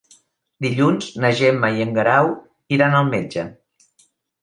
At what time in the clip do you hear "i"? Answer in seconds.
1.77-1.85